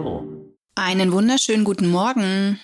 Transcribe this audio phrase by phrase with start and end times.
[0.00, 0.26] Espresso.
[0.74, 2.58] Einen wunderschönen guten Morgen.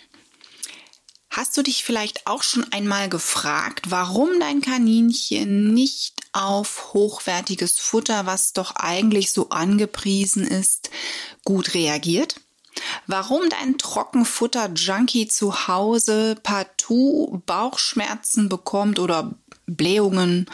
[1.30, 8.24] Hast du dich vielleicht auch schon einmal gefragt, warum dein Kaninchen nicht auf hochwertiges Futter,
[8.24, 10.90] was doch eigentlich so angepriesen ist,
[11.44, 12.36] gut reagiert?
[13.06, 19.34] Warum dein Trockenfutter-Junkie zu Hause partout Bauchschmerzen bekommt oder
[19.66, 20.46] Blähungen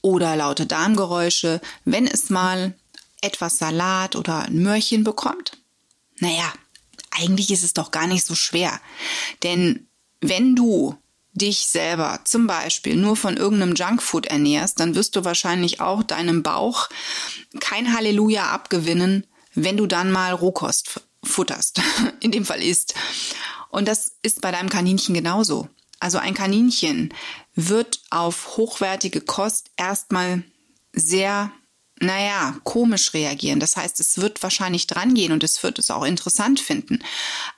[0.00, 2.74] oder laute Darmgeräusche, wenn es mal
[3.20, 5.60] etwas Salat oder ein Möhrchen bekommt?
[6.20, 6.52] Naja,
[7.10, 8.80] eigentlich ist es doch gar nicht so schwer.
[9.42, 9.88] Denn
[10.20, 10.96] wenn du
[11.32, 16.42] dich selber zum Beispiel nur von irgendeinem Junkfood ernährst, dann wirst du wahrscheinlich auch deinem
[16.42, 16.88] Bauch
[17.60, 21.80] kein Halleluja abgewinnen, wenn du dann mal Rohkost futterst,
[22.20, 22.94] in dem Fall isst.
[23.70, 25.68] Und das ist bei deinem Kaninchen genauso.
[26.00, 27.14] Also ein Kaninchen
[27.54, 30.42] wird auf hochwertige Kost erstmal
[30.92, 31.52] sehr
[32.00, 33.60] naja, komisch reagieren.
[33.60, 37.00] Das heißt, es wird wahrscheinlich drangehen und es wird es auch interessant finden.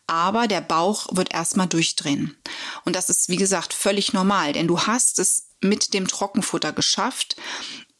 [0.06, 2.36] Aber der Bauch wird erstmal durchdrehen.
[2.84, 7.36] Und das ist, wie gesagt, völlig normal, denn du hast es mit dem Trockenfutter geschafft,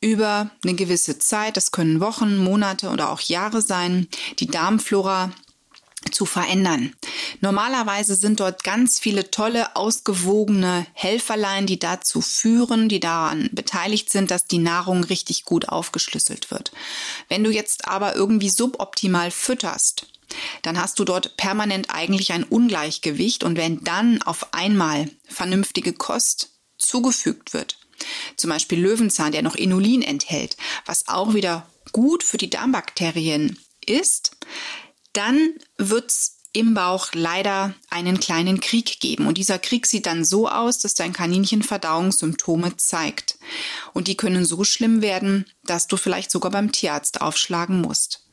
[0.01, 4.09] über eine gewisse Zeit, das können Wochen, Monate oder auch Jahre sein,
[4.41, 5.31] die Darmflora
[6.13, 6.95] zu verändern.
[7.41, 14.31] Normalerweise sind dort ganz viele tolle, ausgewogene Helferlein, die dazu führen, die daran beteiligt sind,
[14.31, 16.73] dass die Nahrung richtig gut aufgeschlüsselt wird.
[17.29, 20.07] Wenn du jetzt aber irgendwie suboptimal fütterst,
[20.63, 26.51] dann hast du dort permanent eigentlich ein Ungleichgewicht und wenn dann auf einmal vernünftige Kost
[26.79, 27.79] zugefügt wird,
[28.37, 34.37] zum Beispiel Löwenzahn, der noch Inulin enthält, was auch wieder gut für die Darmbakterien ist,
[35.13, 39.27] dann wird's im Bauch leider einen kleinen Krieg geben.
[39.27, 43.39] Und dieser Krieg sieht dann so aus, dass dein Kaninchen Verdauungssymptome zeigt.
[43.95, 48.27] Und die können so schlimm werden, dass du vielleicht sogar beim Tierarzt aufschlagen musst.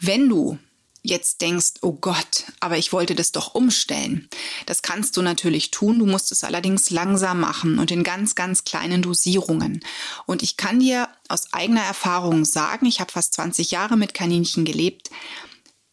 [0.00, 0.58] Wenn du
[1.02, 4.28] jetzt denkst, oh Gott, aber ich wollte das doch umstellen.
[4.66, 8.64] Das kannst du natürlich tun, du musst es allerdings langsam machen und in ganz, ganz
[8.64, 9.84] kleinen Dosierungen.
[10.26, 14.64] Und ich kann dir aus eigener Erfahrung sagen, ich habe fast 20 Jahre mit Kaninchen
[14.64, 15.10] gelebt,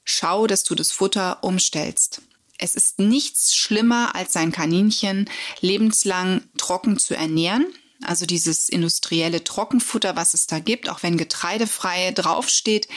[0.09, 2.21] schau, dass du das Futter umstellst.
[2.57, 5.29] Es ist nichts schlimmer, als sein Kaninchen
[5.61, 7.65] lebenslang trocken zu ernähren.
[8.03, 12.87] Also dieses industrielle Trockenfutter, was es da gibt, auch wenn getreidefrei draufsteht.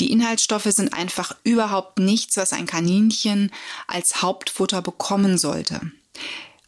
[0.00, 3.52] Die Inhaltsstoffe sind einfach überhaupt nichts, was ein Kaninchen
[3.86, 5.80] als Hauptfutter bekommen sollte.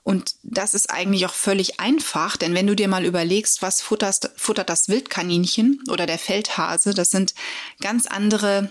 [0.02, 4.30] Und das ist eigentlich auch völlig einfach, denn wenn du dir mal überlegst, was futterst,
[4.36, 7.34] futtert das Wildkaninchen oder der Feldhase, das sind
[7.80, 8.70] ganz andere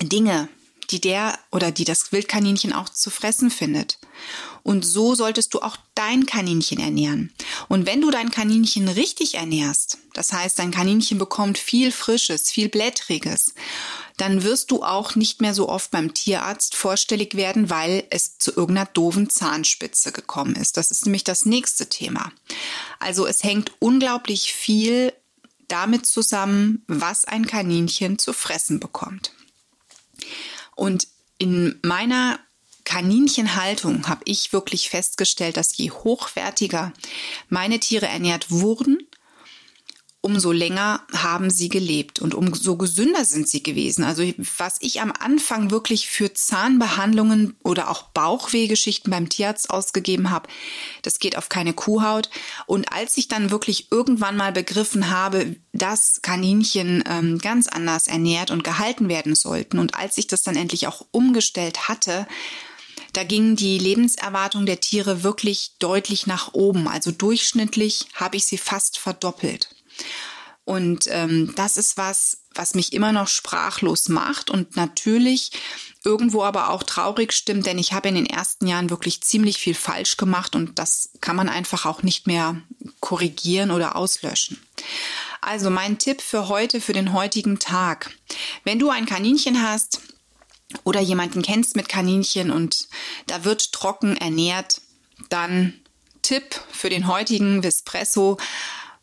[0.00, 0.48] Dinge,
[0.90, 3.98] die der oder die das Wildkaninchen auch zu fressen findet.
[4.62, 7.32] Und so solltest du auch dein Kaninchen ernähren.
[7.68, 12.68] Und wenn du dein Kaninchen richtig ernährst, das heißt, dein Kaninchen bekommt viel Frisches, viel
[12.68, 13.54] Blättriges,
[14.16, 18.50] dann wirst du auch nicht mehr so oft beim Tierarzt vorstellig werden, weil es zu
[18.50, 20.76] irgendeiner doofen Zahnspitze gekommen ist.
[20.76, 22.32] Das ist nämlich das nächste Thema.
[22.98, 25.12] Also es hängt unglaublich viel
[25.68, 29.32] damit zusammen, was ein Kaninchen zu fressen bekommt.
[30.78, 31.08] Und
[31.38, 32.38] in meiner
[32.84, 36.92] Kaninchenhaltung habe ich wirklich festgestellt, dass je hochwertiger
[37.48, 39.07] meine Tiere ernährt wurden,
[40.20, 44.02] umso länger haben sie gelebt und umso gesünder sind sie gewesen.
[44.02, 44.24] Also
[44.58, 50.48] was ich am Anfang wirklich für Zahnbehandlungen oder auch Bauchwehgeschichten beim Tierarzt ausgegeben habe,
[51.02, 52.30] das geht auf keine Kuhhaut.
[52.66, 58.50] Und als ich dann wirklich irgendwann mal begriffen habe, dass Kaninchen ähm, ganz anders ernährt
[58.50, 62.26] und gehalten werden sollten und als ich das dann endlich auch umgestellt hatte,
[63.12, 66.88] da ging die Lebenserwartung der Tiere wirklich deutlich nach oben.
[66.88, 69.70] Also durchschnittlich habe ich sie fast verdoppelt.
[70.64, 75.50] Und ähm, das ist was, was mich immer noch sprachlos macht und natürlich
[76.04, 79.74] irgendwo aber auch traurig stimmt, denn ich habe in den ersten Jahren wirklich ziemlich viel
[79.74, 82.60] falsch gemacht und das kann man einfach auch nicht mehr
[83.00, 84.60] korrigieren oder auslöschen.
[85.40, 88.10] Also mein Tipp für heute, für den heutigen Tag.
[88.64, 90.02] Wenn du ein Kaninchen hast
[90.84, 92.88] oder jemanden kennst mit Kaninchen und
[93.26, 94.82] da wird trocken ernährt,
[95.30, 95.72] dann
[96.20, 98.36] Tipp für den heutigen Vespresso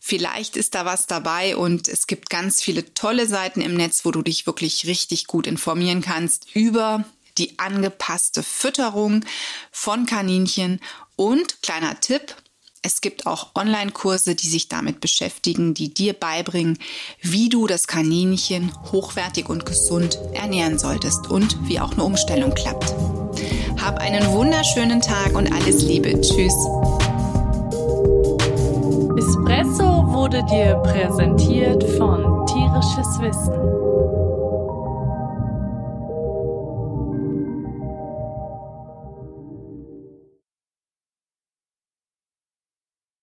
[0.07, 4.11] Vielleicht ist da was dabei und es gibt ganz viele tolle Seiten im Netz, wo
[4.11, 7.03] du dich wirklich richtig gut informieren kannst über
[7.39, 9.25] die angepasste Fütterung
[9.71, 10.79] von Kaninchen.
[11.15, 12.35] Und kleiner Tipp,
[12.83, 16.77] es gibt auch Online-Kurse, die sich damit beschäftigen, die dir beibringen,
[17.21, 22.93] wie du das Kaninchen hochwertig und gesund ernähren solltest und wie auch eine Umstellung klappt.
[23.81, 26.11] Hab einen wunderschönen Tag und alles Liebe.
[26.21, 26.53] Tschüss.
[29.17, 29.84] Espresso
[30.15, 34.44] wurde dir präsentiert von Tierisches Wissen.